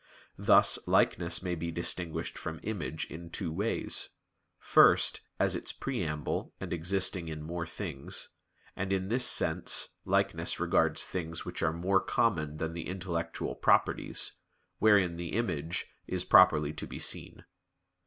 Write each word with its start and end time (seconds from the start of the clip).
Thus 0.39 0.79
likeness 0.87 1.43
may 1.43 1.53
be 1.53 1.69
distinguished 1.69 2.35
from 2.35 2.59
image 2.63 3.05
in 3.05 3.29
two 3.29 3.53
ways: 3.53 4.09
first 4.57 5.21
as 5.39 5.53
its 5.55 5.71
preamble 5.71 6.51
and 6.59 6.73
existing 6.73 7.27
in 7.27 7.43
more 7.43 7.67
things, 7.67 8.29
and 8.75 8.91
in 8.91 9.09
this 9.09 9.27
sense 9.27 9.89
likeness 10.03 10.59
regards 10.59 11.03
things 11.03 11.45
which 11.45 11.61
are 11.61 11.71
more 11.71 12.01
common 12.01 12.57
than 12.57 12.73
the 12.73 12.87
intellectual 12.87 13.53
properties, 13.53 14.31
wherein 14.79 15.17
the 15.17 15.33
image 15.33 15.85
is 16.07 16.25
properly 16.25 16.73
to 16.73 16.87
be 16.87 16.97
seen. 16.97 17.45